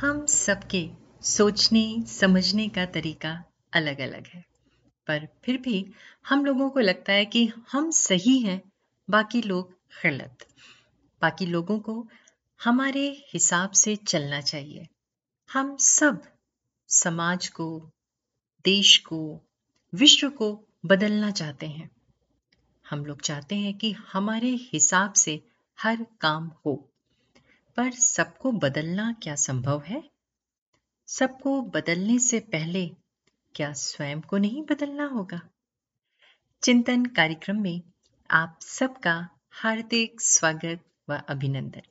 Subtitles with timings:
[0.00, 0.90] हम सबके
[1.22, 4.44] सोचने, समझने का तरीका अलग अलग है।
[5.06, 5.92] पर फिर भी
[6.28, 8.72] हम लोगों को लगता है कि हम सही हैं,
[9.10, 9.72] बाकी लोग
[10.04, 10.46] गलत।
[11.22, 12.08] बाकी लोगों को
[12.64, 14.86] हमारे हिसाब से चलना चाहिए।
[15.52, 16.22] हम सब
[16.88, 17.90] समाज को,
[18.64, 19.40] देश को,
[19.94, 21.90] विश्व को बदलना चाहते हैं।
[22.90, 25.42] हम लोग चाहते हैं कि हमारे हिसाब से
[25.82, 26.88] हर काम हो।
[27.78, 30.04] पर सबको बदलना क्या संभव है?
[31.06, 32.90] सबको बदलने से पहले
[33.54, 35.40] क्या स्वयं को नहीं बदलना होगा?
[36.62, 37.82] चिंतन कार्यक्रम में
[38.30, 41.82] आप सबका हार्दिक स्वागत व अभिनंदन।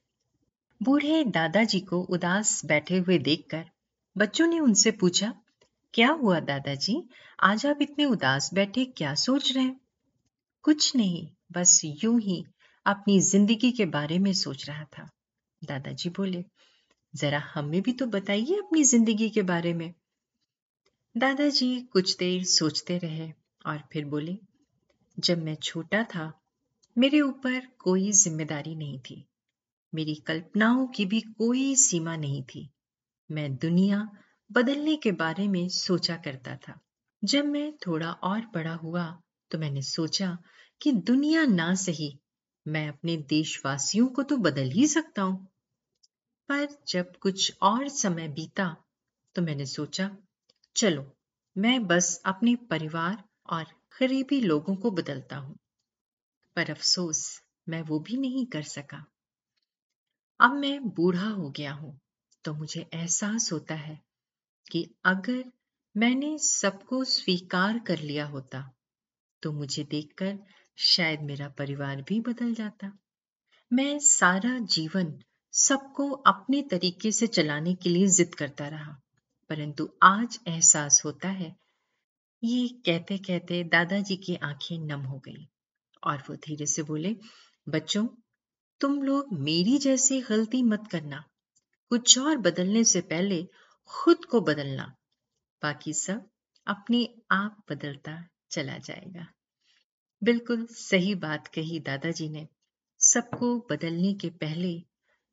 [0.84, 3.66] बूढ़े दादाजी को उदास बैठे हुए देखकर
[4.18, 5.34] बच्चों ने उनसे पूछा,
[5.94, 7.10] क्या हुआ दादाजी?
[7.40, 9.80] आज आप इतने उदास बैठे क्या सोच रहे हैं?
[10.64, 12.46] कुछ नहीं, बस यूँ ही
[12.86, 15.10] अपनी ज़िंदगी के बारे में सोच रहा था।
[15.64, 16.46] दादाजी बोले,
[17.16, 19.94] जरा हमें भी तो बताइए अपनी ज़िंदगी के बारे में।
[21.18, 23.32] दादाजी कुछ देर सोचते रहे
[23.66, 24.38] और फिर बोले,
[25.20, 26.32] जब मैं छोटा था,
[26.98, 29.24] मेरे ऊपर कोई ज़िम्मेदारी नहीं थी।
[29.94, 32.70] मेरी कल्पनाओं की भी कोई सीमा नहीं थी।
[33.32, 34.10] मैं दुनिया
[34.52, 36.80] बदलने के बारे में सोचा करता था।
[37.24, 39.22] जब मैं थोड़ा और बड़ा हुआ
[39.52, 40.38] तो मैंने सोचा
[40.82, 42.20] कि दुनिया ना सही
[42.68, 45.48] मैं अपने देशवासियों को तो बदल ही सकता हूँ।
[46.50, 48.76] पर जब कुछ और समय बीता
[49.36, 50.18] तो मैंने सोचा,
[50.76, 51.14] चलो,
[51.58, 53.64] मैं बस अपने परिवार और
[54.00, 55.58] करीबी लोगों को बदलता हूँ।
[56.56, 59.06] पर अफसोस, मैं वो भी नहीं कर सका।
[60.40, 62.00] अब मैं बूढ़ा हो गया हूँ
[62.44, 64.00] तो मुझे एहसास होता है
[64.72, 65.52] कि अगर
[65.98, 68.72] मैंने सबको स्वीकार कर लिया होता
[69.44, 70.40] तो मुझे देखकर
[70.78, 72.92] शायद मेरा परिवार भी बदल जाता।
[73.74, 75.20] मैं सारा जीवन
[75.54, 78.92] सबको अपने तरीके से चलाने के लिए जिद करता रहा,
[79.50, 81.56] परंतु आज एहसास होता है,
[82.44, 85.48] ये कहते कहते दादाजी की आँखें नम हो गई
[86.04, 87.16] और वो धीरे से बोले,
[87.70, 88.08] बच्चों,
[88.82, 91.24] तुम लोग मेरी जैसी गलती मत करना।
[91.90, 93.48] कुछ और बदलने से पहले
[93.90, 94.96] खुद को बदलना,
[95.62, 96.30] बाकी सब
[96.68, 99.28] अपने आप बदलता चला जाएगा।
[100.24, 102.48] बिल्कुल सही बात कही दादाजी ने।
[103.00, 104.84] सबको बदलने के पहले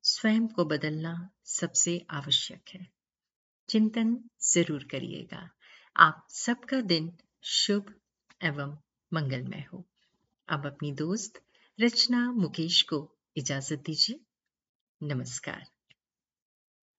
[0.03, 2.87] स्वयं को बदलना सबसे आवश्यक है।
[3.69, 5.51] चिंतन ज़रूर करिएगा।
[5.97, 7.13] आप सबका दिन
[7.43, 7.95] शुभ
[8.43, 8.79] एवं
[9.13, 9.85] मंगलमय हो।
[10.49, 11.43] अब अपनी दोस्त
[11.81, 14.21] रचना मुकेश को इजाज़त दीजिए।
[15.03, 15.74] नमस्कार।